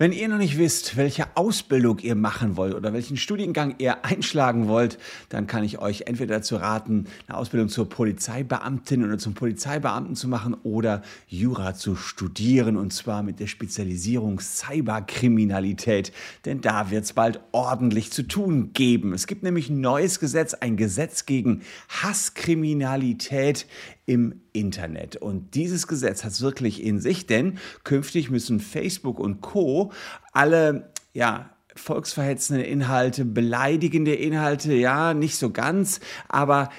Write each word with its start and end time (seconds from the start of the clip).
Wenn 0.00 0.12
ihr 0.12 0.28
noch 0.28 0.38
nicht 0.38 0.58
wisst, 0.58 0.96
welche 0.96 1.26
Ausbildung 1.36 1.98
ihr 1.98 2.14
machen 2.14 2.56
wollt 2.56 2.72
oder 2.72 2.92
welchen 2.92 3.16
Studiengang 3.16 3.74
ihr 3.78 4.04
einschlagen 4.04 4.68
wollt, 4.68 4.96
dann 5.28 5.48
kann 5.48 5.64
ich 5.64 5.80
euch 5.80 6.02
entweder 6.02 6.36
dazu 6.36 6.54
raten, 6.54 7.06
eine 7.26 7.36
Ausbildung 7.36 7.68
zur 7.68 7.88
Polizeibeamtin 7.88 9.04
oder 9.04 9.18
zum 9.18 9.34
Polizeibeamten 9.34 10.14
zu 10.14 10.28
machen 10.28 10.54
oder 10.62 11.02
Jura 11.26 11.74
zu 11.74 11.96
studieren 11.96 12.76
und 12.76 12.92
zwar 12.92 13.24
mit 13.24 13.40
der 13.40 13.48
Spezialisierung 13.48 14.38
Cyberkriminalität, 14.38 16.12
denn 16.44 16.60
da 16.60 16.92
wird 16.92 17.02
es 17.02 17.12
bald 17.12 17.40
ordentlich 17.50 18.12
zu 18.12 18.22
tun 18.22 18.72
geben. 18.74 19.12
Es 19.12 19.26
gibt 19.26 19.42
nämlich 19.42 19.68
ein 19.68 19.80
neues 19.80 20.20
Gesetz, 20.20 20.54
ein 20.54 20.76
Gesetz 20.76 21.26
gegen 21.26 21.62
Hasskriminalität 21.88 23.66
im 24.06 24.40
Internet. 24.52 25.16
Und 25.16 25.54
dieses 25.54 25.86
Gesetz 25.86 26.24
hat 26.24 26.32
es 26.32 26.40
wirklich 26.40 26.82
in 26.82 26.98
sich, 26.98 27.26
denn 27.26 27.58
künftig 27.84 28.30
müssen 28.30 28.58
Facebook 28.58 29.20
und 29.20 29.42
Co. 29.42 29.87
alle, 30.32 30.92
ja, 31.12 31.50
volksverhetzende 31.78 32.62
Inhalte, 32.62 33.24
beleidigende 33.24 34.14
Inhalte, 34.14 34.74
ja, 34.74 35.14
nicht 35.14 35.36
so 35.36 35.50
ganz, 35.50 36.00
aber 36.28 36.70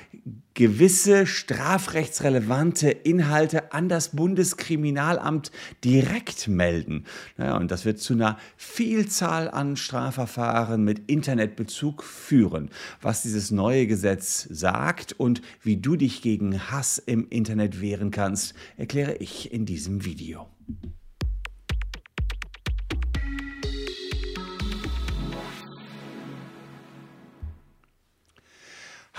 gewisse 0.54 1.26
strafrechtsrelevante 1.26 2.90
Inhalte 2.90 3.72
an 3.72 3.88
das 3.88 4.10
Bundeskriminalamt 4.10 5.52
direkt 5.86 6.50
melden. 6.50 7.06
Naja, 7.38 7.56
und 7.56 7.72
das 7.72 7.86
wird 7.86 8.00
zu 8.00 8.14
einer 8.14 8.38
Vielzahl 8.58 9.50
an 9.50 9.78
Strafverfahren 9.78 10.84
mit 10.84 11.10
Internetbezug 11.10 12.04
führen. 12.04 12.72
Was 13.02 13.22
dieses 13.22 13.52
neue 13.52 13.88
Gesetz 13.88 14.48
sagt 14.50 15.14
und 15.14 15.42
wie 15.64 15.78
du 15.78 15.96
dich 15.96 16.22
gegen 16.22 16.70
Hass 16.70 16.98
im 16.98 17.28
Internet 17.30 17.80
wehren 17.80 18.12
kannst, 18.12 18.54
erkläre 18.76 19.16
ich 19.16 19.54
in 19.54 19.66
diesem 19.66 20.04
Video. 20.04 20.48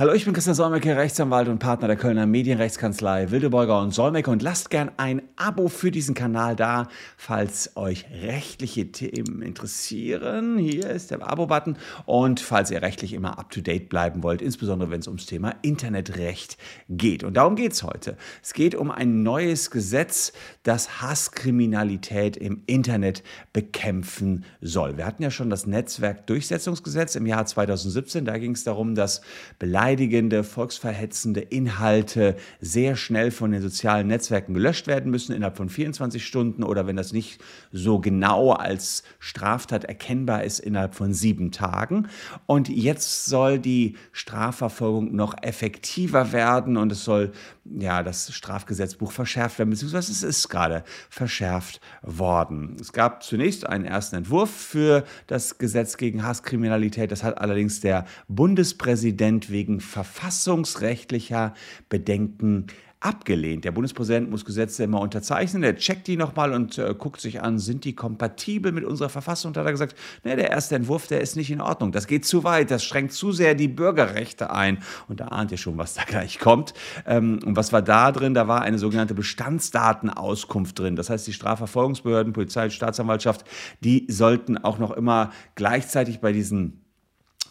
Hallo, 0.00 0.14
ich 0.14 0.24
bin 0.24 0.32
Christian 0.32 0.56
Solmecke, 0.56 0.96
Rechtsanwalt 0.96 1.48
und 1.48 1.58
Partner 1.58 1.86
der 1.86 1.96
Kölner 1.98 2.24
Medienrechtskanzlei 2.24 3.30
Wildeborger 3.32 3.82
und 3.82 3.92
Solmecke 3.92 4.30
und 4.30 4.40
lasst 4.40 4.70
gern 4.70 4.90
ein 4.96 5.20
Abo 5.36 5.68
für 5.68 5.90
diesen 5.90 6.14
Kanal 6.14 6.56
da, 6.56 6.88
falls 7.18 7.76
euch 7.76 8.06
rechtliche 8.10 8.90
Themen 8.92 9.42
interessieren. 9.42 10.56
Hier 10.56 10.88
ist 10.88 11.10
der 11.10 11.22
Abo-Button 11.30 11.76
und 12.06 12.40
falls 12.40 12.70
ihr 12.70 12.80
rechtlich 12.80 13.12
immer 13.12 13.38
up-to-date 13.38 13.90
bleiben 13.90 14.22
wollt, 14.22 14.40
insbesondere 14.40 14.90
wenn 14.90 15.00
es 15.00 15.06
ums 15.06 15.26
Thema 15.26 15.54
Internetrecht 15.60 16.56
geht. 16.88 17.22
Und 17.22 17.34
darum 17.34 17.54
geht 17.54 17.72
es 17.72 17.82
heute. 17.82 18.16
Es 18.42 18.54
geht 18.54 18.74
um 18.74 18.90
ein 18.90 19.22
neues 19.22 19.70
Gesetz, 19.70 20.32
das 20.62 21.02
Hasskriminalität 21.02 22.38
im 22.38 22.62
Internet 22.64 23.22
bekämpfen 23.52 24.46
soll. 24.62 24.96
Wir 24.96 25.04
hatten 25.04 25.22
ja 25.22 25.30
schon 25.30 25.50
das 25.50 25.66
Netzwerkdurchsetzungsgesetz 25.66 27.16
im 27.16 27.26
Jahr 27.26 27.44
2017. 27.44 28.24
Da 28.24 28.38
ging 28.38 28.52
es 28.52 28.64
darum, 28.64 28.94
dass 28.94 29.20
Beleidigungen 29.58 29.89
beleidigende, 29.90 30.44
volksverhetzende 30.44 31.40
Inhalte 31.40 32.36
sehr 32.60 32.94
schnell 32.94 33.32
von 33.32 33.50
den 33.50 33.60
sozialen 33.60 34.06
Netzwerken 34.06 34.54
gelöscht 34.54 34.86
werden 34.86 35.10
müssen 35.10 35.34
innerhalb 35.34 35.56
von 35.56 35.68
24 35.68 36.24
Stunden 36.24 36.62
oder 36.62 36.86
wenn 36.86 36.94
das 36.94 37.12
nicht 37.12 37.40
so 37.72 37.98
genau 37.98 38.52
als 38.52 39.02
Straftat 39.18 39.84
erkennbar 39.84 40.44
ist, 40.44 40.60
innerhalb 40.60 40.94
von 40.94 41.12
sieben 41.12 41.50
Tagen. 41.50 42.08
Und 42.46 42.68
jetzt 42.68 43.26
soll 43.26 43.58
die 43.58 43.96
Strafverfolgung 44.12 45.12
noch 45.14 45.34
effektiver 45.42 46.30
werden 46.30 46.76
und 46.76 46.92
es 46.92 47.04
soll 47.04 47.32
ja 47.64 48.02
das 48.02 48.32
Strafgesetzbuch 48.32 49.10
verschärft 49.12 49.58
werden, 49.58 49.70
beziehungsweise 49.70 50.12
es 50.12 50.22
ist 50.22 50.48
gerade 50.48 50.84
verschärft 51.08 51.80
worden. 52.02 52.76
Es 52.80 52.92
gab 52.92 53.22
zunächst 53.22 53.66
einen 53.66 53.84
ersten 53.84 54.16
Entwurf 54.16 54.50
für 54.50 55.04
das 55.26 55.58
Gesetz 55.58 55.96
gegen 55.96 56.24
Hasskriminalität. 56.24 57.10
Das 57.10 57.22
hat 57.22 57.38
allerdings 57.38 57.80
der 57.80 58.06
Bundespräsident 58.28 59.50
wegen 59.50 59.69
verfassungsrechtlicher 59.78 61.54
Bedenken 61.88 62.66
abgelehnt. 63.00 63.64
Der 63.64 63.72
Bundespräsident 63.72 64.30
muss 64.30 64.44
Gesetze 64.44 64.84
immer 64.84 65.00
unterzeichnen, 65.00 65.62
er 65.62 65.74
checkt 65.76 66.06
die 66.06 66.18
nochmal 66.18 66.52
und 66.52 66.76
äh, 66.76 66.94
guckt 66.96 67.20
sich 67.20 67.42
an, 67.42 67.58
sind 67.58 67.84
die 67.84 67.94
kompatibel 67.94 68.72
mit 68.72 68.84
unserer 68.84 69.08
Verfassung? 69.08 69.54
Da 69.54 69.60
hat 69.60 69.68
er 69.68 69.72
gesagt, 69.72 69.96
nee, 70.22 70.36
der 70.36 70.50
erste 70.50 70.76
Entwurf, 70.76 71.06
der 71.06 71.22
ist 71.22 71.34
nicht 71.34 71.50
in 71.50 71.62
Ordnung. 71.62 71.92
Das 71.92 72.06
geht 72.06 72.26
zu 72.26 72.44
weit, 72.44 72.70
das 72.70 72.84
schränkt 72.84 73.14
zu 73.14 73.32
sehr 73.32 73.54
die 73.54 73.68
Bürgerrechte 73.68 74.50
ein. 74.50 74.78
Und 75.08 75.20
da 75.20 75.28
ahnt 75.28 75.50
ihr 75.50 75.56
schon, 75.56 75.78
was 75.78 75.94
da 75.94 76.02
gleich 76.04 76.38
kommt. 76.38 76.74
Ähm, 77.06 77.40
und 77.44 77.56
was 77.56 77.72
war 77.72 77.80
da 77.80 78.12
drin? 78.12 78.34
Da 78.34 78.48
war 78.48 78.60
eine 78.60 78.78
sogenannte 78.78 79.14
Bestandsdatenauskunft 79.14 80.78
drin. 80.78 80.94
Das 80.94 81.08
heißt, 81.08 81.26
die 81.26 81.32
Strafverfolgungsbehörden, 81.32 82.34
Polizei, 82.34 82.68
Staatsanwaltschaft, 82.68 83.46
die 83.82 84.06
sollten 84.10 84.58
auch 84.58 84.78
noch 84.78 84.90
immer 84.90 85.30
gleichzeitig 85.54 86.20
bei 86.20 86.32
diesen 86.32 86.84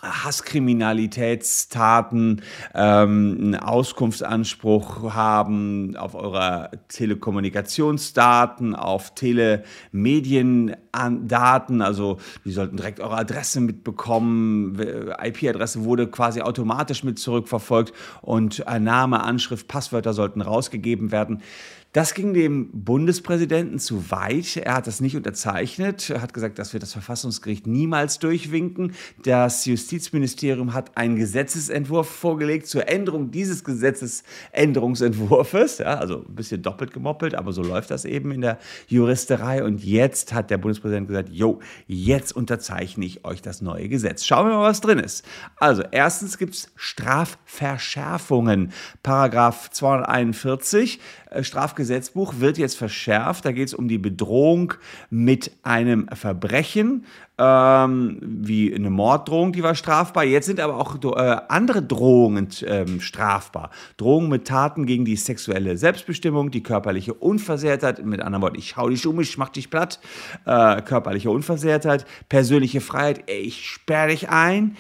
Hasskriminalitätstaten 0.02 2.42
ähm, 2.74 3.38
einen 3.40 3.56
Auskunftsanspruch 3.56 5.14
haben 5.14 5.96
auf 5.98 6.16
eure 6.16 6.72
Telekommunikationsdaten, 6.88 8.76
auf 8.76 9.14
Telemediendaten, 9.14 11.82
also 11.82 12.18
die 12.46 12.52
sollten 12.52 12.78
direkt 12.78 13.02
eure 13.02 13.18
Adresse 13.18 13.62
mitbekommen. 13.62 14.80
IP-Adresse 15.22 15.84
wurde 15.84 16.08
quasi 16.08 16.42
automatisch 16.42 17.04
mit 17.04 17.20
zurückverfolgt 17.20 17.94
und 18.22 18.64
Name, 18.80 19.22
Anschrift, 19.24 19.68
Passwörter 19.68 20.14
sollten 20.14 20.42
rausgegeben 20.42 21.12
werden. 21.12 21.42
Das 21.92 22.14
ging 22.14 22.36
dem 22.36 22.70
Bundespräsidenten 22.72 23.80
zu 23.80 24.12
weit. 24.12 24.58
Er 24.58 24.76
hat 24.76 24.86
das 24.86 25.02
nicht 25.02 25.16
unterzeichnet. 25.16 26.12
Er 26.12 26.22
hat 26.22 26.36
gesagt, 26.36 26.60
das 26.60 26.74
wird 26.74 26.84
das 26.84 26.94
Verfassungsgericht 26.94 27.66
niemals 27.66 28.20
durchwinken. 28.20 28.94
Das 29.24 29.66
Justizministerium 29.66 30.76
hat 30.76 30.96
einen 30.98 31.16
Gesetzesentwurf 31.16 32.08
vorgelegt 32.08 32.68
zur 32.68 32.88
Änderung 32.88 33.32
dieses 33.32 33.64
Gesetzesänderungsentwurfs. 33.64 35.80
Ja, 35.80 35.96
also 35.96 36.26
ein 36.28 36.36
bisschen 36.36 36.62
doppelt 36.62 36.94
gemoppelt, 36.94 37.34
aber 37.34 37.54
so 37.54 37.64
läuft 37.64 37.90
das 37.90 38.06
eben 38.06 38.34
in 38.34 38.42
der 38.42 38.60
Juristerei. 38.88 39.64
Und 39.64 39.84
jetzt 39.84 40.32
hat 40.32 40.52
der 40.52 40.60
Bundespräsident 40.60 41.08
gesagt, 41.08 41.30
jo, 41.30 41.60
jetzt 41.88 42.36
unterzeichne 42.36 43.04
ich 43.04 43.26
euch 43.26 43.42
das 43.42 43.64
neue 43.64 43.90
Gesetz. 43.90 44.28
Schauen 44.28 44.48
wir 44.48 44.54
mal, 44.54 44.70
was 44.70 44.82
drin 44.82 45.00
ist. 45.00 45.26
Also 45.56 45.82
erstens 45.90 46.38
gibt 46.38 46.54
es 46.54 46.72
Strafverschärfungen. 46.76 48.74
Paragraph 49.02 49.72
241 49.72 51.00
äh, 51.32 51.44
Strafgesetzbuch 51.80 52.36
wird 52.40 52.58
jetzt 52.58 52.78
verschärft. 52.78 53.46
Da 53.46 53.54
geht 53.54 53.70
es 53.70 53.74
um 53.74 53.88
die 53.88 53.98
Bedrohung 53.98 54.74
mit 55.10 55.52
einem 55.64 56.10
Verbrechen 56.10 57.06
ähm, 57.40 58.18
wie 58.22 58.76
eine 58.76 58.90
Morddrohung, 58.90 59.54
die 59.54 59.64
war 59.64 59.74
strafbar. 59.74 60.26
Jetzt 60.26 60.48
sind 60.48 60.60
aber 60.60 60.76
auch 60.76 60.98
äh, 61.02 61.38
andere 61.48 61.82
Drohungen 61.82 62.50
ähm, 62.66 63.00
strafbar. 63.00 63.70
Drohungen 63.96 64.30
mit 64.30 64.46
Taten 64.46 64.86
gegen 64.86 65.06
die 65.06 65.16
sexuelle 65.16 65.78
Selbstbestimmung, 65.78 66.52
die 66.52 66.62
körperliche 66.62 67.14
Unversehrtheit, 67.14 68.06
mit 68.06 68.22
anderen 68.22 68.42
Worten, 68.42 68.60
ich 68.60 68.76
hau 68.76 68.90
dich 68.90 69.08
um, 69.08 69.20
ich 69.22 69.38
mach 69.38 69.50
dich 69.50 69.70
platt, 69.70 70.00
äh, 70.46 70.82
körperliche 70.82 71.32
Unversehrtheit, 71.32 72.06
persönliche 72.28 72.82
Freiheit, 72.82 73.24
ich 73.30 73.70
sperre 73.70 74.10
dich 74.10 74.30
ein, 74.30 74.76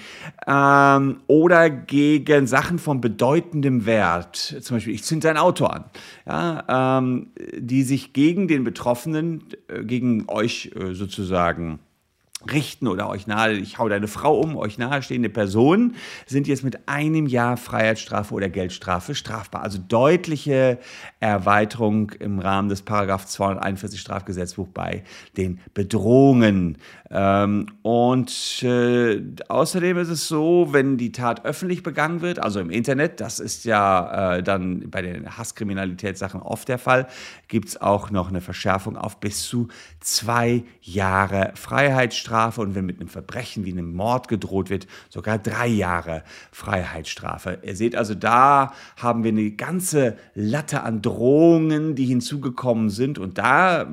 ähm, 0.45 1.21
oder 1.27 1.69
gegen 1.69 2.45
Sachen 2.45 2.77
von 2.77 2.99
bedeutendem 2.99 3.85
Wert, 3.85 4.35
zum 4.35 4.77
Beispiel, 4.77 4.93
ich 4.93 5.03
zünd 5.03 5.23
dein 5.23 5.37
Auto 5.37 5.65
an, 5.65 5.85
ja, 6.27 6.97
ähm, 6.99 7.27
die 7.57 7.83
sich 7.83 8.11
gegen 8.11 8.49
den 8.49 8.65
Betroffenen, 8.65 9.45
äh, 9.69 9.83
gegen 9.85 10.25
euch 10.27 10.71
äh, 10.75 10.93
sozusagen 10.93 11.79
richten 12.47 12.87
oder 12.87 13.09
euch 13.09 13.27
nahe, 13.27 13.53
ich 13.53 13.79
hau 13.79 13.89
deine 13.89 14.07
Frau 14.07 14.39
um, 14.39 14.55
euch 14.55 14.77
nahestehende 14.77 15.29
Personen 15.29 15.95
sind 16.25 16.47
jetzt 16.47 16.63
mit 16.63 16.87
einem 16.87 17.27
Jahr 17.27 17.57
Freiheitsstrafe 17.57 18.33
oder 18.33 18.47
Geldstrafe 18.47 19.13
strafbar. 19.13 19.61
Also 19.61 19.77
deutliche 19.85 20.79
Erweiterung 21.19 22.11
im 22.19 22.39
Rahmen 22.39 22.69
des 22.69 22.81
Paragraph 22.81 23.25
241 23.25 23.99
Strafgesetzbuch 23.99 24.69
bei 24.69 25.03
den 25.35 25.59
Bedrohungen. 25.73 26.77
Ähm, 27.11 27.67
und 27.81 28.63
äh, 28.63 29.21
außerdem 29.49 29.97
ist 29.97 30.09
es 30.09 30.27
so, 30.29 30.69
wenn 30.71 30.97
die 30.97 31.11
Tat 31.11 31.43
öffentlich 31.43 31.83
begangen 31.83 32.21
wird, 32.21 32.39
also 32.39 32.61
im 32.61 32.69
Internet, 32.69 33.19
das 33.19 33.41
ist 33.41 33.65
ja 33.65 34.37
äh, 34.37 34.43
dann 34.43 34.89
bei 34.89 35.01
den 35.01 35.37
Hasskriminalitätssachen 35.37 36.41
oft 36.41 36.69
der 36.69 36.77
Fall, 36.77 37.07
gibt 37.49 37.67
es 37.67 37.81
auch 37.81 38.11
noch 38.11 38.29
eine 38.29 38.39
Verschärfung 38.39 38.95
auf 38.95 39.19
bis 39.19 39.43
zu 39.43 39.67
zwei 39.99 40.63
Jahre 40.81 41.51
Freiheitsstrafe 41.55 42.28
Freiheitsstrafe 42.29 42.61
und 42.61 42.75
wenn 42.75 42.85
mit 42.85 42.99
einem 42.99 43.09
Verbrechen 43.09 43.65
wie 43.65 43.71
einem 43.71 43.93
Mord 43.93 44.27
gedroht 44.27 44.69
wird, 44.69 44.87
sogar 45.09 45.37
drei 45.37 45.67
Jahre 45.67 46.23
Freiheitsstrafe. 46.51 47.59
Ihr 47.63 47.75
seht 47.75 47.95
also, 47.95 48.15
da 48.15 48.73
haben 48.97 49.23
wir 49.23 49.31
eine 49.31 49.51
ganze 49.51 50.17
Latte 50.35 50.83
an 50.83 51.01
Drohungen, 51.01 51.95
die 51.95 52.05
hinzugekommen 52.05 52.89
sind. 52.89 53.17
Und 53.17 53.37
da 53.37 53.87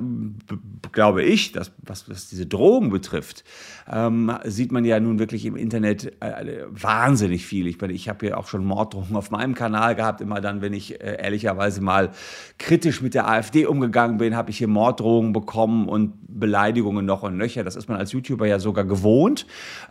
glaube 0.91 1.23
ich, 1.23 1.51
dass, 1.51 1.71
was, 1.79 2.09
was 2.09 2.29
diese 2.29 2.45
Drohungen 2.45 2.89
betrifft, 2.89 3.43
ähm, 3.89 4.31
sieht 4.43 4.71
man 4.71 4.85
ja 4.85 4.99
nun 4.99 5.19
wirklich 5.19 5.45
im 5.45 5.55
Internet 5.55 6.13
äh, 6.21 6.65
wahnsinnig 6.69 7.45
viel. 7.45 7.67
Ich, 7.67 7.81
ich 7.81 8.09
habe 8.09 8.27
ja 8.27 8.37
auch 8.37 8.47
schon 8.47 8.65
Morddrohungen 8.65 9.15
auf 9.15 9.31
meinem 9.31 9.55
Kanal 9.55 9.95
gehabt. 9.95 10.21
Immer 10.21 10.41
dann, 10.41 10.61
wenn 10.61 10.73
ich 10.73 11.01
äh, 11.01 11.17
ehrlicherweise 11.21 11.81
mal 11.81 12.11
kritisch 12.57 13.01
mit 13.01 13.13
der 13.13 13.27
AfD 13.27 13.65
umgegangen 13.65 14.17
bin, 14.17 14.35
habe 14.35 14.49
ich 14.51 14.57
hier 14.57 14.67
Morddrohungen 14.67 15.33
bekommen 15.33 15.87
und 15.87 16.13
Beleidigungen 16.27 17.05
noch 17.05 17.23
und 17.23 17.37
nöcher. 17.37 17.63
Das 17.63 17.75
ist 17.75 17.87
man 17.87 17.97
als 17.97 18.11
YouTuber 18.11 18.26
ja 18.29 18.59
sogar 18.59 18.85
gewohnt. 18.85 19.45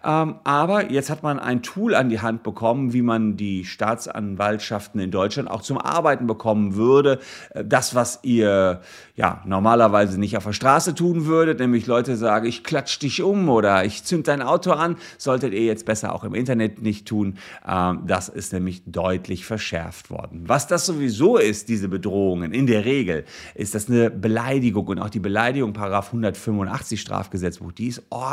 Ähm, 0.04 0.36
aber 0.44 0.90
jetzt 0.90 1.10
hat 1.10 1.22
man 1.22 1.38
ein 1.38 1.62
Tool 1.62 1.94
an 1.94 2.08
die 2.08 2.20
Hand 2.20 2.42
bekommen, 2.42 2.92
wie 2.92 3.02
man 3.02 3.36
die 3.36 3.64
Staatsanwaltschaften 3.64 5.00
in 5.00 5.10
Deutschland 5.10 5.50
auch 5.50 5.62
zum 5.62 5.78
Arbeiten 5.78 6.26
bekommen 6.26 6.76
würde. 6.76 7.18
Äh, 7.50 7.64
das, 7.64 7.94
was 7.94 8.20
ihr 8.22 8.80
ja 9.16 9.42
normalerweise 9.46 10.20
nicht 10.20 10.36
auf 10.36 10.44
der 10.44 10.52
Straße 10.52 10.94
tun 10.94 11.26
würdet, 11.26 11.58
nämlich 11.58 11.86
Leute 11.86 12.16
sagen, 12.16 12.46
ich 12.46 12.62
klatsch 12.62 12.98
dich 13.00 13.22
um 13.22 13.48
oder 13.48 13.84
ich 13.84 14.04
zünd 14.04 14.28
dein 14.28 14.42
Auto 14.42 14.72
an, 14.72 14.96
solltet 15.18 15.52
ihr 15.52 15.64
jetzt 15.64 15.86
besser 15.86 16.14
auch 16.14 16.24
im 16.24 16.34
Internet 16.34 16.82
nicht 16.82 17.08
tun. 17.08 17.38
Ähm, 17.66 18.02
das 18.06 18.28
ist 18.28 18.52
nämlich 18.52 18.82
deutlich 18.86 19.44
verschärft 19.44 20.10
worden. 20.10 20.44
Was 20.46 20.66
das 20.66 20.86
sowieso 20.86 21.36
ist, 21.36 21.68
diese 21.68 21.88
Bedrohungen, 21.88 22.52
in 22.52 22.66
der 22.66 22.84
Regel, 22.84 23.24
ist 23.54 23.74
das 23.74 23.88
eine 23.88 24.10
Beleidigung 24.10 24.86
und 24.86 24.98
auch 25.00 25.10
die 25.10 25.20
Beleidigung, 25.20 25.72
Paragraph 25.72 26.08
185 26.08 27.00
Strafgesetzbuch, 27.00 27.72
die 27.72 27.88
ist 27.88 28.02
ordentlich 28.10 28.25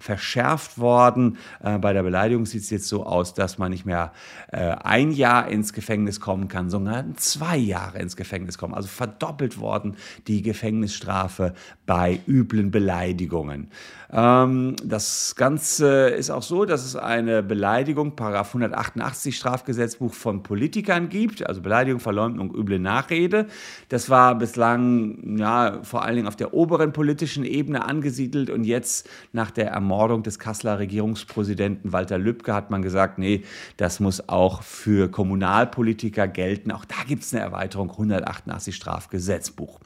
verschärft 0.00 0.78
worden. 0.78 1.38
Äh, 1.62 1.78
bei 1.78 1.92
der 1.92 2.02
Beleidigung 2.02 2.46
sieht 2.46 2.62
es 2.62 2.70
jetzt 2.70 2.88
so 2.88 3.04
aus, 3.04 3.34
dass 3.34 3.58
man 3.58 3.70
nicht 3.70 3.86
mehr 3.86 4.12
äh, 4.52 4.58
ein 4.58 5.10
Jahr 5.10 5.48
ins 5.48 5.72
Gefängnis 5.72 6.20
kommen 6.20 6.48
kann, 6.48 6.70
sondern 6.70 7.16
zwei 7.16 7.56
Jahre 7.56 7.98
ins 7.98 8.16
Gefängnis 8.16 8.58
kommen. 8.58 8.74
Also 8.74 8.88
verdoppelt 8.88 9.58
worden 9.58 9.96
die 10.26 10.42
Gefängnisstrafe 10.42 11.54
bei 11.86 12.20
üblen 12.26 12.70
Beleidigungen. 12.70 13.70
Ähm, 14.10 14.76
das 14.82 15.34
Ganze 15.36 16.08
ist 16.08 16.30
auch 16.30 16.42
so, 16.42 16.64
dass 16.64 16.84
es 16.84 16.96
eine 16.96 17.42
Beleidigung, 17.42 18.16
Paragraph 18.16 18.48
188 18.48 19.36
Strafgesetzbuch 19.36 20.14
von 20.14 20.42
Politikern 20.42 21.08
gibt, 21.08 21.46
also 21.46 21.60
Beleidigung, 21.60 22.00
Verleumdung, 22.00 22.54
üble 22.54 22.78
Nachrede. 22.78 23.46
Das 23.88 24.08
war 24.08 24.34
bislang 24.36 25.36
ja, 25.38 25.80
vor 25.82 26.02
allen 26.02 26.16
Dingen 26.16 26.28
auf 26.28 26.36
der 26.36 26.54
oberen 26.54 26.92
politischen 26.92 27.44
Ebene 27.44 27.84
angesiedelt 27.84 28.50
und 28.50 28.64
jetzt 28.64 29.07
nach 29.32 29.50
der 29.50 29.68
Ermordung 29.68 30.22
des 30.22 30.38
Kasseler 30.38 30.78
Regierungspräsidenten 30.78 31.92
Walter 31.92 32.18
Lübcke 32.18 32.54
hat 32.54 32.70
man 32.70 32.82
gesagt, 32.82 33.18
nee, 33.18 33.44
das 33.76 34.00
muss 34.00 34.28
auch 34.28 34.62
für 34.62 35.10
Kommunalpolitiker 35.10 36.28
gelten. 36.28 36.70
Auch 36.70 36.84
da 36.84 36.96
gibt 37.06 37.22
es 37.22 37.34
eine 37.34 37.42
Erweiterung 37.42 37.90
188 37.90 38.74
Strafgesetzbuch. 38.74 39.78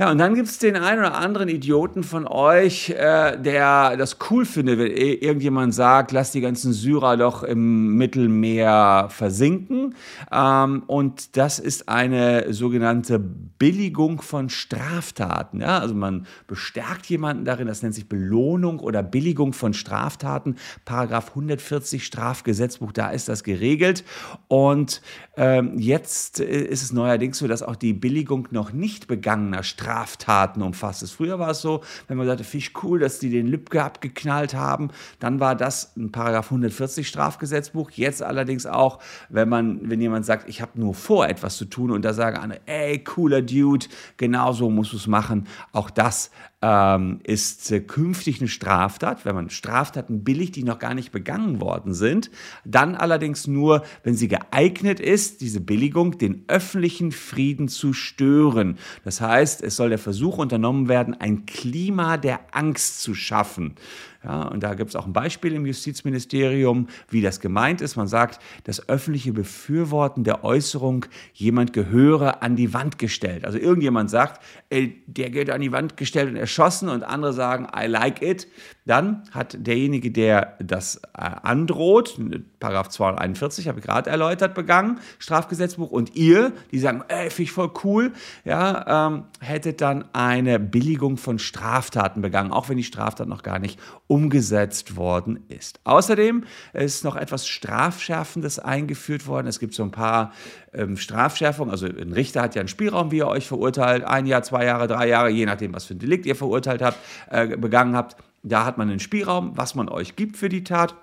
Ja, 0.00 0.10
und 0.10 0.16
dann 0.16 0.34
gibt 0.34 0.48
es 0.48 0.58
den 0.58 0.76
einen 0.76 1.00
oder 1.00 1.14
anderen 1.14 1.50
Idioten 1.50 2.02
von 2.04 2.26
euch, 2.26 2.88
äh, 2.88 3.36
der 3.36 3.98
das 3.98 4.16
cool 4.30 4.46
findet, 4.46 4.78
wenn 4.78 4.92
irgendjemand 4.92 5.74
sagt, 5.74 6.12
lass 6.12 6.32
die 6.32 6.40
ganzen 6.40 6.72
Syrer 6.72 7.18
doch 7.18 7.42
im 7.42 7.96
Mittelmeer 7.96 9.08
versinken. 9.10 9.94
Ähm, 10.32 10.84
und 10.86 11.36
das 11.36 11.58
ist 11.58 11.90
eine 11.90 12.50
sogenannte 12.54 13.18
Billigung 13.18 14.22
von 14.22 14.48
Straftaten. 14.48 15.60
Ja? 15.60 15.80
Also 15.80 15.94
man 15.94 16.26
bestärkt 16.46 17.04
jemanden 17.10 17.44
darin, 17.44 17.66
das 17.66 17.82
nennt 17.82 17.94
sich 17.94 18.08
Belohnung 18.08 18.80
oder 18.80 19.02
Billigung 19.02 19.52
von 19.52 19.74
Straftaten. 19.74 20.56
Paragraph 20.86 21.28
140 21.28 22.06
Strafgesetzbuch, 22.06 22.92
da 22.92 23.10
ist 23.10 23.28
das 23.28 23.44
geregelt. 23.44 24.04
Und 24.48 25.02
ähm, 25.36 25.78
jetzt 25.78 26.40
äh, 26.40 26.62
ist 26.62 26.82
es 26.82 26.90
neuerdings 26.90 27.36
so, 27.36 27.46
dass 27.46 27.62
auch 27.62 27.76
die 27.76 27.92
Billigung 27.92 28.48
noch 28.50 28.72
nicht 28.72 29.06
begangener 29.06 29.62
Straftaten 29.62 29.89
Straftaten 29.90 30.62
umfasst 30.62 31.02
es. 31.02 31.10
Früher 31.10 31.40
war 31.40 31.50
es 31.50 31.60
so, 31.60 31.80
wenn 32.06 32.16
man 32.16 32.26
sagte, 32.26 32.44
Fisch 32.44 32.72
cool, 32.82 33.00
dass 33.00 33.18
die 33.18 33.28
den 33.28 33.48
Lübcke 33.48 33.82
abgeknallt 33.82 34.54
haben, 34.54 34.90
dann 35.18 35.40
war 35.40 35.56
das 35.56 35.96
ein 35.96 36.12
Paragraph 36.12 36.46
140 36.46 37.08
Strafgesetzbuch. 37.08 37.90
Jetzt 37.90 38.22
allerdings 38.22 38.66
auch, 38.66 39.00
wenn 39.30 39.48
man, 39.48 39.90
wenn 39.90 40.00
jemand 40.00 40.26
sagt, 40.26 40.48
ich 40.48 40.62
habe 40.62 40.78
nur 40.78 40.94
vor, 40.94 41.28
etwas 41.28 41.56
zu 41.56 41.64
tun 41.64 41.90
und 41.90 42.04
da 42.04 42.14
sagen 42.14 42.36
andere, 42.36 42.60
ey, 42.66 43.02
cooler 43.02 43.42
Dude, 43.42 43.86
genau 44.16 44.52
so 44.52 44.70
musst 44.70 44.92
du 44.92 44.96
es 44.96 45.08
machen. 45.08 45.48
Auch 45.72 45.90
das 45.90 46.30
ähm, 46.62 47.20
ist 47.22 47.72
äh, 47.72 47.80
künftig 47.80 48.40
eine 48.40 48.48
Straftat, 48.48 49.24
wenn 49.24 49.34
man 49.34 49.48
Straftaten 49.48 50.24
billigt, 50.24 50.56
die 50.56 50.62
noch 50.62 50.78
gar 50.78 50.94
nicht 50.94 51.10
begangen 51.10 51.60
worden 51.60 51.94
sind. 51.94 52.30
Dann 52.64 52.94
allerdings 52.94 53.46
nur, 53.46 53.82
wenn 54.02 54.14
sie 54.14 54.28
geeignet 54.28 55.00
ist, 55.00 55.40
diese 55.40 55.60
Billigung, 55.60 56.18
den 56.18 56.44
öffentlichen 56.48 57.12
Frieden 57.12 57.68
zu 57.68 57.94
stören. 57.94 58.76
Das 59.04 59.20
heißt, 59.22 59.62
es 59.62 59.76
soll 59.80 59.88
der 59.88 59.98
Versuch 59.98 60.36
unternommen 60.36 60.88
werden, 60.88 61.18
ein 61.18 61.46
Klima 61.46 62.18
der 62.18 62.40
Angst 62.52 63.00
zu 63.00 63.14
schaffen. 63.14 63.76
Ja, 64.22 64.42
und 64.42 64.62
da 64.62 64.74
gibt 64.74 64.90
es 64.90 64.96
auch 64.96 65.06
ein 65.06 65.14
Beispiel 65.14 65.54
im 65.54 65.64
Justizministerium, 65.64 66.88
wie 67.08 67.22
das 67.22 67.40
gemeint 67.40 67.80
ist. 67.80 67.96
Man 67.96 68.06
sagt, 68.06 68.42
das 68.64 68.90
öffentliche 68.90 69.32
Befürworten 69.32 70.22
der 70.22 70.44
Äußerung, 70.44 71.06
jemand 71.32 71.72
gehöre 71.72 72.42
an 72.42 72.56
die 72.56 72.74
Wand 72.74 72.98
gestellt. 72.98 73.46
Also 73.46 73.56
irgendjemand 73.56 74.10
sagt, 74.10 74.44
ey, 74.68 75.02
der 75.06 75.30
gehört 75.30 75.48
an 75.48 75.62
die 75.62 75.72
Wand 75.72 75.96
gestellt 75.96 76.28
und 76.28 76.36
erschossen 76.36 76.90
und 76.90 77.02
andere 77.02 77.32
sagen, 77.32 77.66
I 77.74 77.86
like 77.86 78.20
it. 78.20 78.46
Dann 78.86 79.22
hat 79.30 79.56
derjenige, 79.58 80.10
der 80.10 80.56
das 80.58 80.96
äh, 80.96 81.20
androht, 81.42 82.18
Paragraph 82.58 82.88
241, 82.88 83.68
habe 83.68 83.78
ich 83.78 83.84
gerade 83.84 84.10
erläutert, 84.10 84.54
begangen, 84.54 85.00
Strafgesetzbuch, 85.18 85.90
und 85.90 86.16
ihr, 86.16 86.52
die 86.70 86.78
sagen, 86.78 87.02
ey, 87.08 87.30
finde 87.30 87.42
ich 87.42 87.52
voll 87.52 87.70
cool, 87.84 88.12
ja, 88.44 89.08
ähm, 89.08 89.24
hättet 89.40 89.80
dann 89.80 90.04
eine 90.12 90.58
Billigung 90.58 91.16
von 91.16 91.38
Straftaten 91.38 92.22
begangen, 92.22 92.52
auch 92.52 92.68
wenn 92.68 92.76
die 92.76 92.84
Straftat 92.84 93.28
noch 93.28 93.42
gar 93.42 93.58
nicht 93.58 93.78
umgesetzt 94.06 94.96
worden 94.96 95.44
ist. 95.48 95.80
Außerdem 95.84 96.44
ist 96.72 97.04
noch 97.04 97.16
etwas 97.16 97.46
Strafschärfendes 97.46 98.58
eingeführt 98.58 99.26
worden. 99.26 99.46
Es 99.46 99.60
gibt 99.60 99.74
so 99.74 99.82
ein 99.82 99.90
paar 99.90 100.32
ähm, 100.72 100.96
Strafschärfungen. 100.96 101.70
Also 101.70 101.86
ein 101.86 102.12
Richter 102.12 102.42
hat 102.42 102.54
ja 102.54 102.60
einen 102.60 102.68
Spielraum, 102.68 103.10
wie 103.10 103.20
er 103.20 103.28
euch 103.28 103.46
verurteilt. 103.46 104.04
Ein 104.04 104.26
Jahr, 104.26 104.42
zwei 104.42 104.64
Jahre, 104.64 104.86
drei 104.86 105.08
Jahre, 105.08 105.30
je 105.30 105.46
nachdem, 105.46 105.74
was 105.74 105.84
für 105.84 105.94
ein 105.94 105.98
Delikt 105.98 106.26
ihr 106.26 106.36
verurteilt 106.36 106.82
habt, 106.82 106.98
äh, 107.30 107.56
begangen 107.56 107.96
habt. 107.96 108.16
Da 108.42 108.64
hat 108.64 108.78
man 108.78 108.88
einen 108.88 109.00
Spielraum, 109.00 109.56
was 109.56 109.74
man 109.74 109.88
euch 109.88 110.16
gibt 110.16 110.36
für 110.36 110.48
die 110.48 110.64
Tat. 110.64 110.94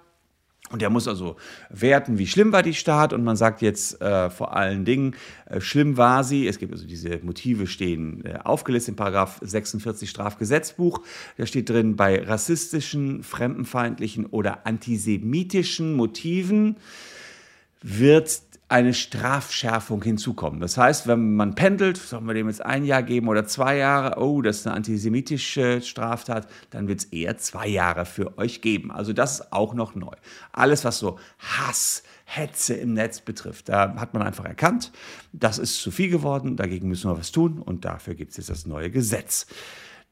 Und 0.69 0.81
der 0.81 0.89
muss 0.89 1.07
also 1.07 1.38
werten, 1.69 2.18
wie 2.18 2.28
schlimm 2.28 2.51
war 2.51 2.62
die 2.62 2.74
Tat. 2.74 3.13
Und 3.13 3.24
man 3.24 3.38
sagt 3.38 3.62
jetzt 3.62 4.01
äh, 4.01 4.30
vor 4.30 4.56
allen 4.56 4.84
Dingen, 4.84 5.16
äh, 5.45 5.62
schlimm 5.62 5.95
war 5.95 6.24
sie. 6.24 6.48
Es 6.48 6.60
gibt 6.60 6.74
also 6.74 6.86
diese 6.86 7.19
Motive 7.19 7.68
stehen 7.68 8.25
äh, 8.25 8.39
aufgelistet 8.44 8.94
in 8.94 8.95
Paragraph 8.98 9.39
46 9.42 10.10
Strafgesetzbuch. 10.10 11.01
Da 11.38 11.45
steht 11.45 11.69
drin, 11.69 11.95
bei 11.95 12.22
rassistischen, 12.22 13.24
fremdenfeindlichen 13.24 14.25
oder 14.25 14.68
antisemitischen 14.68 15.94
Motiven 15.94 16.75
wird 17.81 18.42
eine 18.69 18.94
Strafschärfung 18.94 20.04
hinzukommen. 20.04 20.60
Das 20.60 20.78
heißt, 20.78 21.08
wenn 21.08 21.36
man 21.36 21.56
pendelt, 21.56 21.96
sollen 21.96 22.25
wir 22.25 22.34
dem 22.34 22.48
jetzt 22.48 22.66
ein 22.66 22.84
Jahr 22.84 23.02
geben 23.02 23.30
oder 23.30 23.46
zwei 23.46 23.78
Jahre, 23.78 24.22
oh, 24.22 24.42
das 24.42 24.58
ist 24.58 24.68
eine 24.68 24.75
antisemitische 24.75 25.81
Straftat, 25.81 26.48
dann 26.72 26.90
wird 26.90 27.00
es 27.00 27.06
eher 27.06 27.38
zwei 27.38 27.68
Jahre 27.68 28.06
für 28.06 28.38
euch 28.38 28.62
geben. 28.62 28.92
Also 28.92 29.14
das 29.14 29.40
ist 29.40 29.54
auch 29.54 29.74
noch 29.74 29.95
neu. 29.95 30.12
Alles, 30.52 30.83
was 30.83 31.00
so 31.00 31.18
Hass, 31.40 32.04
Hetze 32.26 32.74
im 32.74 32.94
Netz 32.94 33.21
betrifft, 33.21 33.69
da 33.69 33.95
hat 33.95 34.14
man 34.14 34.21
einfach 34.21 34.44
erkannt, 34.44 34.92
das 35.31 35.59
ist 35.59 35.81
zu 35.81 35.92
viel 35.92 36.09
geworden, 36.09 36.57
dagegen 36.57 36.90
müssen 36.90 37.09
wir 37.09 37.18
was 37.18 37.31
tun 37.31 37.59
und 37.59 37.86
dafür 37.86 38.16
gibt 38.16 38.31
es 38.31 38.38
jetzt 38.38 38.50
das 38.50 38.66
neue 38.66 38.92
Gesetz. 38.92 39.47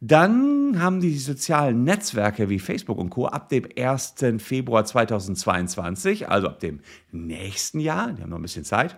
Dann 0.01 0.81
haben 0.81 0.99
die 0.99 1.17
sozialen 1.17 1.83
Netzwerke 1.83 2.49
wie 2.49 2.59
Facebook 2.59 2.97
und 2.97 3.09
Co. 3.09 3.27
ab 3.27 3.49
dem 3.49 3.65
1. 3.77 4.15
Februar 4.39 4.85
2022, 4.85 6.29
also 6.29 6.47
ab 6.47 6.59
dem 6.59 6.81
nächsten 7.11 7.79
Jahr, 7.79 8.11
die 8.11 8.21
haben 8.21 8.29
noch 8.29 8.37
ein 8.37 8.43
bisschen 8.43 8.65
Zeit, 8.65 8.97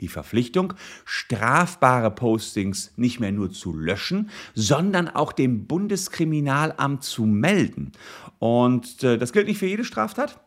die 0.00 0.08
Verpflichtung, 0.08 0.74
strafbare 1.04 2.10
Postings 2.10 2.92
nicht 2.96 3.20
mehr 3.20 3.32
nur 3.32 3.50
zu 3.50 3.74
löschen, 3.74 4.30
sondern 4.54 5.08
auch 5.08 5.32
dem 5.32 5.66
Bundeskriminalamt 5.66 7.04
zu 7.04 7.24
melden. 7.26 7.92
Und 8.38 9.04
äh, 9.04 9.18
das 9.18 9.32
gilt 9.32 9.46
nicht 9.46 9.58
für 9.58 9.66
jede 9.66 9.84
Straftat. 9.84 10.40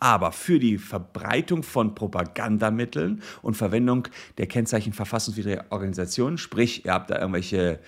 Aber 0.00 0.32
für 0.32 0.60
die 0.60 0.78
Verbreitung 0.78 1.62
von 1.62 1.94
Propagandamitteln 1.94 3.22
und 3.42 3.56
Verwendung 3.56 4.06
der 4.36 4.46
Kennzeichen 4.46 4.92
verfassungswidriger 4.92 5.64
Organisationen, 5.70 6.38
sprich, 6.38 6.84
ihr 6.84 6.92
habt 6.92 7.10
da 7.10 7.18
irgendwelche 7.18 7.80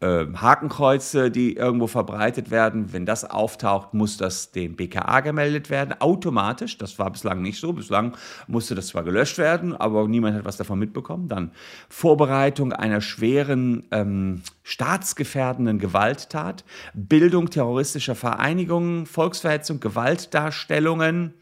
äh, 0.00 0.26
Hakenkreuze, 0.34 1.30
die 1.30 1.56
irgendwo 1.56 1.86
verbreitet 1.86 2.50
werden. 2.50 2.92
Wenn 2.92 3.06
das 3.06 3.24
auftaucht, 3.24 3.94
muss 3.94 4.16
das 4.16 4.50
dem 4.50 4.76
BKA 4.76 5.20
gemeldet 5.20 5.70
werden, 5.70 5.94
automatisch. 6.00 6.78
Das 6.78 6.98
war 6.98 7.10
bislang 7.10 7.42
nicht 7.42 7.60
so. 7.60 7.72
Bislang 7.72 8.16
musste 8.46 8.74
das 8.74 8.88
zwar 8.88 9.04
gelöscht 9.04 9.38
werden, 9.38 9.76
aber 9.76 10.08
niemand 10.08 10.36
hat 10.36 10.44
was 10.44 10.56
davon 10.56 10.78
mitbekommen. 10.78 11.28
Dann 11.28 11.52
Vorbereitung 11.88 12.72
einer 12.72 13.00
schweren 13.00 13.86
ähm, 13.90 14.42
staatsgefährdenden 14.62 15.78
Gewalttat, 15.78 16.64
Bildung 16.94 17.50
terroristischer 17.50 18.14
Vereinigungen, 18.14 19.06
Volksverhetzung, 19.06 19.80
Gewaltdarstellungen, 19.80 21.34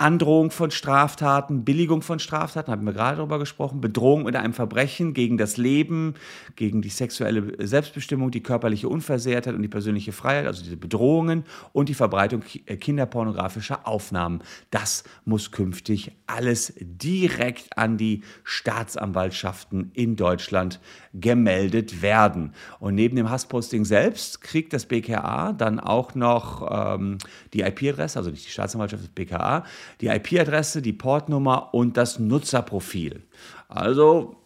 Androhung 0.00 0.50
von 0.50 0.70
Straftaten, 0.70 1.62
Billigung 1.62 2.00
von 2.00 2.18
Straftaten, 2.18 2.72
haben 2.72 2.86
wir 2.86 2.94
gerade 2.94 3.18
darüber 3.18 3.38
gesprochen, 3.38 3.82
Bedrohung 3.82 4.22
mit 4.22 4.34
einem 4.34 4.54
Verbrechen 4.54 5.12
gegen 5.12 5.36
das 5.36 5.58
Leben, 5.58 6.14
gegen 6.56 6.80
die 6.80 6.88
sexuelle 6.88 7.66
Selbstbestimmung, 7.66 8.30
die 8.30 8.42
körperliche 8.42 8.88
Unversehrtheit 8.88 9.54
und 9.54 9.60
die 9.60 9.68
persönliche 9.68 10.12
Freiheit, 10.12 10.46
also 10.46 10.62
diese 10.62 10.78
Bedrohungen 10.78 11.44
und 11.72 11.90
die 11.90 11.94
Verbreitung 11.94 12.42
äh, 12.64 12.78
kinderpornografischer 12.78 13.86
Aufnahmen. 13.86 14.42
Das 14.70 15.04
muss 15.26 15.50
künftig 15.50 16.12
alles 16.26 16.72
direkt 16.80 17.76
an 17.76 17.98
die 17.98 18.22
Staatsanwaltschaften 18.42 19.90
in 19.92 20.16
Deutschland 20.16 20.80
gemeldet 21.12 22.00
werden. 22.00 22.54
Und 22.78 22.94
neben 22.94 23.16
dem 23.16 23.28
Hassposting 23.28 23.84
selbst 23.84 24.40
kriegt 24.40 24.72
das 24.72 24.86
BKA 24.86 25.52
dann 25.52 25.78
auch 25.78 26.14
noch 26.14 26.96
ähm, 26.96 27.18
die 27.52 27.60
IP-Adresse, 27.60 28.18
also 28.18 28.30
nicht 28.30 28.46
die 28.46 28.50
Staatsanwaltschaft, 28.50 29.02
das 29.02 29.10
BKA, 29.10 29.64
die 30.00 30.08
IP-Adresse, 30.08 30.82
die 30.82 30.92
Portnummer 30.92 31.74
und 31.74 31.96
das 31.96 32.18
Nutzerprofil. 32.18 33.22
Also 33.68 34.36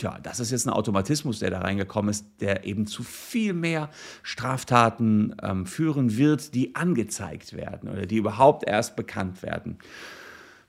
ja, 0.00 0.18
das 0.22 0.40
ist 0.40 0.50
jetzt 0.50 0.66
ein 0.66 0.72
Automatismus, 0.72 1.38
der 1.38 1.50
da 1.50 1.60
reingekommen 1.60 2.10
ist, 2.10 2.26
der 2.40 2.64
eben 2.64 2.86
zu 2.86 3.02
viel 3.02 3.52
mehr 3.52 3.90
Straftaten 4.22 5.36
ähm, 5.42 5.66
führen 5.66 6.16
wird, 6.16 6.54
die 6.54 6.74
angezeigt 6.74 7.52
werden 7.52 7.88
oder 7.88 8.06
die 8.06 8.16
überhaupt 8.16 8.66
erst 8.66 8.96
bekannt 8.96 9.42
werden. 9.42 9.78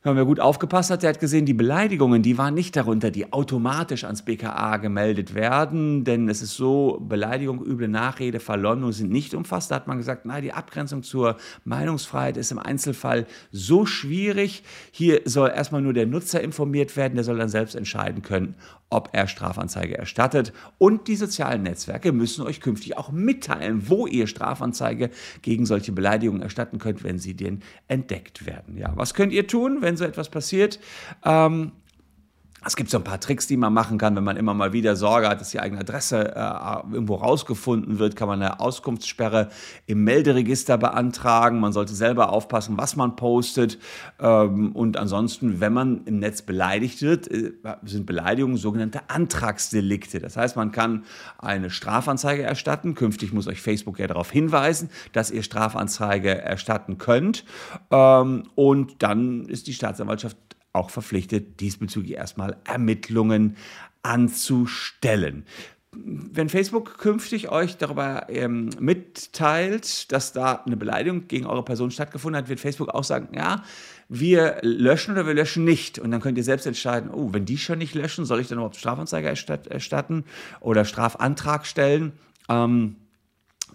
Wenn 0.05 0.13
man 0.13 0.25
gut 0.27 0.39
aufgepasst 0.39 0.91
hat, 0.91 1.01
der 1.01 1.09
hat 1.09 1.19
gesehen, 1.19 1.47
die 1.47 1.55
Beleidigungen, 1.55 2.21
die 2.21 2.38
waren 2.38 2.53
nicht 2.53 2.75
darunter, 2.75 3.09
die 3.09 3.33
automatisch 3.33 4.03
ans 4.03 4.21
BKA 4.21 4.77
gemeldet 4.77 5.33
werden, 5.33 6.03
denn 6.03 6.29
es 6.29 6.43
ist 6.43 6.55
so, 6.55 7.00
Beleidigung, 7.09 7.65
üble 7.65 7.88
Nachrede, 7.88 8.39
Verleumdung 8.39 8.91
sind 8.91 9.12
nicht 9.12 9.33
umfasst. 9.33 9.71
Da 9.71 9.75
hat 9.77 9.88
man 9.88 9.97
gesagt, 9.97 10.27
nein, 10.27 10.43
die 10.43 10.53
Abgrenzung 10.53 11.01
zur 11.01 11.38
Meinungsfreiheit 11.63 12.38
ist 12.38 12.51
im 12.51 12.59
Einzelfall 12.59 13.25
so 13.51 13.88
schwierig. 13.88 14.62
Hier 14.91 15.21
soll 15.25 15.50
erstmal 15.50 15.81
nur 15.81 15.93
der 15.93 16.05
Nutzer 16.05 16.39
informiert 16.39 16.95
werden, 16.95 17.15
der 17.15 17.24
soll 17.24 17.39
dann 17.39 17.50
selbst 17.50 17.74
entscheiden 17.74 18.21
können, 18.21 18.53
ob 18.91 19.09
er 19.13 19.27
Strafanzeige 19.27 19.97
erstattet. 19.97 20.53
Und 20.77 21.07
die 21.07 21.15
sozialen 21.15 21.63
Netzwerke 21.63 22.12
müssen 22.12 22.45
euch 22.45 22.62
künftig 22.62 22.95
auch 22.97 23.12
mitteilen, 23.12 23.89
wo 23.89 24.05
ihr 24.05 24.27
Strafanzeige 24.27 25.09
gegen 25.41 25.65
solche 25.65 25.91
Beleidigungen 25.91 26.43
erstatten 26.43 26.77
könnt, 26.77 27.03
wenn 27.03 27.17
sie 27.17 27.33
denn 27.33 27.62
entdeckt 27.88 28.45
werden. 28.45 28.77
Ja, 28.77 28.93
was 28.95 29.15
könnt 29.15 29.33
ihr 29.33 29.47
tun, 29.47 29.79
wenn 29.81 29.94
so 29.97 30.05
etwas 30.05 30.29
passiert? 30.29 30.79
Ähm, 31.23 31.71
es 32.65 32.75
gibt 32.75 32.89
so 32.89 32.98
ein 32.98 33.03
paar 33.03 33.19
Tricks, 33.19 33.45
die 33.45 33.57
man 33.57 33.74
machen 33.74 34.00
kann, 34.00 34.15
wenn 34.15 34.24
man 34.24 34.38
immer 34.38 34.55
mal 34.55 34.74
wieder 34.74 34.95
Sorge 34.95 35.29
hat, 35.29 35.39
dass 35.39 35.51
die 35.51 35.60
eigene 35.60 35.81
Adresse 35.81 36.36
äh, 36.36 36.93
irgendwo 36.93 37.15
rausgefunden 37.15 38.00
wird, 38.00 38.15
kann 38.15 38.27
man 38.27 38.41
eine 38.41 38.60
Auskunftssperre 38.60 39.50
im 39.86 40.03
Melderegister 40.03 40.77
beantragen. 40.79 41.60
Man 41.60 41.74
sollte 41.74 41.93
selber 41.93 42.29
aufpassen, 42.29 42.75
was 42.77 42.95
man 42.95 43.15
postet. 43.15 43.77
Ähm, 44.19 44.72
und 44.72 44.98
ansonsten, 44.98 45.60
wenn 45.60 45.74
man 45.74 46.05
im 46.05 46.17
Netz 46.17 46.41
beleidigt 46.41 47.03
wird, 47.03 47.29
äh, 47.29 47.53
sind 47.84 48.07
Beleidigungen 48.07 48.57
sogenannte 48.57 49.10
Antragsdelikte. 49.10 50.19
Das 50.19 50.36
heißt, 50.36 50.55
man 50.55 50.72
kann 50.72 51.05
eine 51.38 51.69
Strafanzeige 51.69 52.41
erstatten. 52.41 52.95
Künftig 52.95 53.31
muss 53.31 53.48
euch 53.48 53.62
Facebook 53.62 54.00
ja 54.00 54.07
darauf 54.07 54.31
hinweisen, 54.31 54.89
dass 55.13 55.29
ihr 55.29 55.43
Strafanzeige 55.43 56.41
erstatten 56.41 56.98
könnt. 56.98 57.45
Ähm, 57.91 58.43
und 58.55 59.03
dann 59.03 59.45
ist 59.45 59.67
die 59.67 59.74
Staatsanwaltschaft 59.74 60.38
auch 60.75 60.89
verpflichtet, 60.89 61.60
diesbezüglich 61.60 62.13
erstmal 62.13 62.58
Ermittlungen 62.65 63.58
anzustellen. 64.03 65.46
Wenn 65.91 66.50
Facebook 66.50 66.98
künftig 66.98 67.50
euch 67.50 67.77
darüber 67.77 68.27
ähm, 68.29 68.70
mitteilt, 68.79 70.12
dass 70.12 70.34
da 70.34 70.63
eine 70.65 70.75
Beleidigung 70.75 71.27
gegen 71.27 71.46
eure 71.46 71.63
Person 71.63 71.89
stattgefunden 71.89 72.38
hat, 72.38 72.50
wird 72.50 72.60
Facebook 72.60 72.89
auch 72.89 73.05
sagen, 73.05 73.29
ja, 73.34 73.63
wir 74.10 74.58
löschen 74.62 75.13
oder 75.13 75.25
wir 75.25 75.34
löschen 75.34 75.63
nicht. 75.63 75.98
Und 75.98 76.12
dann 76.12 76.20
könnt 76.20 76.38
ihr 76.38 76.44
selbst 76.44 76.67
entscheiden, 76.67 77.10
oh, 77.10 77.29
wenn 77.32 77.46
die 77.46 77.58
schon 77.58 77.77
nicht 77.77 77.96
löschen, 77.96 78.25
soll 78.25 78.41
ich 78.41 78.48
dann 78.48 78.58
überhaupt 78.58 78.75
Strafanzeige 78.75 79.27
erstatten 79.70 80.25
oder 80.60 80.84
Strafantrag 80.84 81.65
stellen? 81.65 82.12
Ähm, 82.50 82.98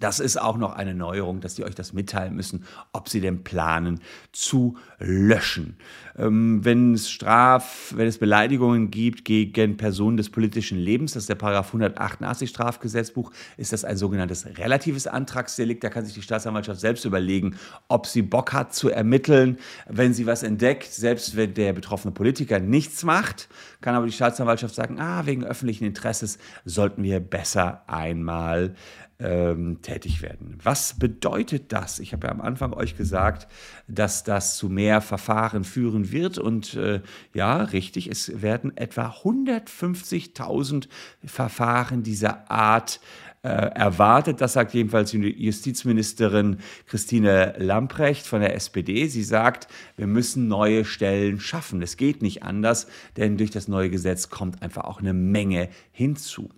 das 0.01 0.19
ist 0.19 0.41
auch 0.41 0.57
noch 0.57 0.73
eine 0.73 0.95
Neuerung, 0.95 1.41
dass 1.41 1.55
die 1.55 1.65
euch 1.65 1.75
das 1.75 1.93
mitteilen 1.93 2.35
müssen, 2.35 2.65
ob 2.93 3.09
sie 3.09 3.21
denn 3.21 3.45
planen 3.45 4.01
zu 4.33 4.77
löschen. 4.99 5.77
Ähm, 6.19 6.65
wenn 6.65 6.95
es 6.95 7.11
Straf, 7.11 7.93
wenn 7.97 8.09
es 8.09 8.19
Beleidigungen 8.19 8.91
gibt 8.91 9.25
gegen 9.25 9.77
Personen 9.77 10.17
des 10.17 10.31
politischen 10.31 10.79
Lebens, 10.79 11.13
das 11.13 11.25
ist 11.25 11.29
der 11.29 11.35
Paragraph 11.35 11.69
188 11.69 12.49
Strafgesetzbuch, 12.49 13.31
ist 13.57 13.73
das 13.73 13.85
ein 13.85 13.97
sogenanntes 13.97 14.47
relatives 14.59 15.07
Antragsdelikt. 15.07 15.85
Da 15.85 15.91
kann 15.91 16.05
sich 16.05 16.15
die 16.15 16.23
Staatsanwaltschaft 16.23 16.81
selbst 16.81 17.05
überlegen, 17.05 17.57
ob 17.89 18.07
sie 18.07 18.23
Bock 18.23 18.53
hat 18.53 18.75
zu 18.75 18.89
ermitteln. 18.89 19.59
Wenn 19.89 20.15
sie 20.15 20.27
was 20.27 20.43
entdeckt, 20.43 20.93
selbst 20.93 21.37
wenn 21.37 21.55
der 21.55 21.75
betroffene 21.75 22.13
Politiker 22.13 22.59
nichts 22.59 23.05
macht, 23.05 23.49
kann 23.83 23.95
aber 23.95 24.07
die 24.07 24.13
Staatsanwaltschaft 24.13 24.75
sagen, 24.75 24.99
ah, 24.99 25.27
wegen 25.27 25.45
öffentlichen 25.45 25.85
Interesses 25.85 26.39
sollten 26.65 27.03
wir 27.03 27.21
besser 27.21 27.83
einmal 27.87 28.75
ähm, 29.21 29.83
tätig 29.83 30.23
werden. 30.23 30.59
Was 30.63 30.99
bedeutet 30.99 31.73
das? 31.73 31.99
Ich 31.99 32.13
habe 32.13 32.27
ja 32.27 32.33
am 32.33 32.41
Anfang 32.41 32.73
euch 32.73 32.97
gesagt, 32.97 33.47
dass 33.87 34.25
das 34.25 34.57
zu 34.57 34.69
mehr 34.69 35.01
Verfahren 35.01 35.65
führen 35.65 36.11
wird. 36.11 36.39
Und 36.39 36.75
äh, 36.75 37.01
ja, 37.35 37.63
richtig, 37.63 38.11
es 38.11 38.41
werden 38.43 38.77
etwa 38.77 39.11
150.000 39.23 40.89
Verfahren 41.25 42.03
dieser 42.03 42.51
Art 42.51 43.01
äh, 43.43 43.49
erwartet. 43.49 44.41
Das 44.41 44.55
sagt 44.55 44.75
jedenfalls 44.75 45.13
Justizministerin 45.13 46.59
Christine 46.87 47.55
Lamprecht 47.59 48.27
von 48.27 48.41
der 48.41 48.55
SPD. 48.55 49.07
Sie 49.07 49.23
sagt, 49.23 49.69
wir 49.97 50.07
müssen 50.07 50.49
neue 50.49 50.85
Stellen 50.85 51.41
schaffen. 51.41 51.83
Es 51.83 51.97
geht 51.97 52.23
nicht 52.23 52.43
anders, 52.43 52.87
denn 53.17 53.37
durch 53.37 53.51
das 53.51 53.69
neue 53.69 53.91
Gesetz 53.91 54.29
kommt 54.29 54.63
einfach 54.63 54.85
auch 54.85 55.01
eine 55.01 55.15
Menge 55.15 55.69
hinzu. 55.93 56.51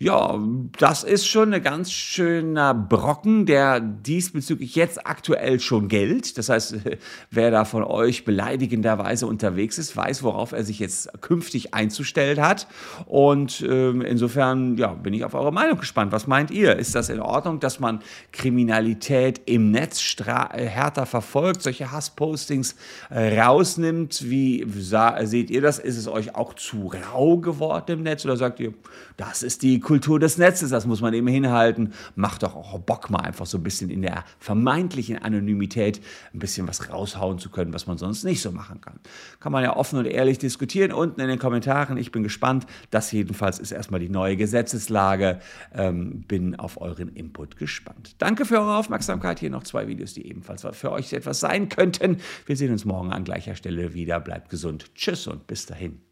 Ja, 0.00 0.38
das 0.78 1.02
ist 1.02 1.26
schon 1.26 1.52
ein 1.52 1.60
ganz 1.60 1.90
schöner 1.90 2.72
Brocken, 2.72 3.46
der 3.46 3.80
diesbezüglich 3.80 4.76
jetzt 4.76 5.04
aktuell 5.08 5.58
schon 5.58 5.88
gilt. 5.88 6.38
Das 6.38 6.48
heißt, 6.48 6.76
wer 7.32 7.50
da 7.50 7.64
von 7.64 7.82
euch 7.82 8.24
beleidigenderweise 8.24 9.26
unterwegs 9.26 9.76
ist, 9.76 9.96
weiß, 9.96 10.22
worauf 10.22 10.52
er 10.52 10.62
sich 10.62 10.78
jetzt 10.78 11.20
künftig 11.20 11.74
einzustellen 11.74 12.40
hat. 12.40 12.68
Und 13.06 13.60
äh, 13.62 13.90
insofern 13.90 14.76
ja, 14.76 14.94
bin 14.94 15.14
ich 15.14 15.24
auf 15.24 15.34
eure 15.34 15.52
Meinung 15.52 15.80
gespannt. 15.80 16.12
Was 16.12 16.28
meint 16.28 16.52
ihr? 16.52 16.76
Ist 16.76 16.94
das 16.94 17.08
in 17.08 17.18
Ordnung, 17.18 17.58
dass 17.58 17.80
man 17.80 17.98
Kriminalität 18.30 19.40
im 19.46 19.72
Netz 19.72 20.00
härter 20.20 21.06
verfolgt, 21.06 21.62
solche 21.62 21.90
Hasspostings 21.90 22.76
äh, 23.10 23.40
rausnimmt? 23.40 24.30
Wie 24.30 24.64
seht 24.68 25.50
ihr 25.50 25.60
das? 25.60 25.80
Ist 25.80 25.96
es 25.96 26.06
euch 26.06 26.36
auch 26.36 26.54
zu 26.54 26.92
rau 27.12 27.38
geworden 27.38 27.90
im 27.90 28.02
Netz 28.04 28.24
oder 28.24 28.36
sagt 28.36 28.60
ihr, 28.60 28.74
das 29.16 29.42
ist 29.42 29.62
die 29.62 29.80
Kultur 29.88 30.20
des 30.20 30.36
Netzes, 30.36 30.68
das 30.68 30.84
muss 30.84 31.00
man 31.00 31.14
eben 31.14 31.28
hinhalten. 31.28 31.94
Macht 32.14 32.42
doch 32.42 32.54
auch 32.54 32.78
Bock 32.78 33.08
mal 33.08 33.20
einfach 33.20 33.46
so 33.46 33.56
ein 33.56 33.62
bisschen 33.62 33.88
in 33.88 34.02
der 34.02 34.22
vermeintlichen 34.38 35.16
Anonymität 35.16 36.02
ein 36.34 36.40
bisschen 36.40 36.68
was 36.68 36.92
raushauen 36.92 37.38
zu 37.38 37.48
können, 37.48 37.72
was 37.72 37.86
man 37.86 37.96
sonst 37.96 38.22
nicht 38.22 38.42
so 38.42 38.52
machen 38.52 38.82
kann. 38.82 39.00
Kann 39.40 39.50
man 39.50 39.64
ja 39.64 39.74
offen 39.74 39.98
und 39.98 40.04
ehrlich 40.04 40.36
diskutieren 40.36 40.92
unten 40.92 41.22
in 41.22 41.28
den 41.28 41.38
Kommentaren. 41.38 41.96
Ich 41.96 42.12
bin 42.12 42.22
gespannt. 42.22 42.66
Das 42.90 43.10
jedenfalls 43.12 43.58
ist 43.58 43.72
erstmal 43.72 43.98
die 43.98 44.10
neue 44.10 44.36
Gesetzeslage. 44.36 45.40
Ähm, 45.74 46.20
bin 46.28 46.54
auf 46.56 46.78
euren 46.78 47.08
Input 47.08 47.56
gespannt. 47.56 48.14
Danke 48.18 48.44
für 48.44 48.58
eure 48.58 48.76
Aufmerksamkeit. 48.76 49.40
Hier 49.40 49.48
noch 49.48 49.62
zwei 49.62 49.88
Videos, 49.88 50.12
die 50.12 50.26
ebenfalls 50.26 50.66
für 50.72 50.92
euch 50.92 51.14
etwas 51.14 51.40
sein 51.40 51.70
könnten. 51.70 52.18
Wir 52.44 52.58
sehen 52.58 52.72
uns 52.72 52.84
morgen 52.84 53.10
an 53.10 53.24
gleicher 53.24 53.54
Stelle 53.54 53.94
wieder. 53.94 54.20
Bleibt 54.20 54.50
gesund. 54.50 54.94
Tschüss 54.94 55.26
und 55.26 55.46
bis 55.46 55.64
dahin. 55.64 56.07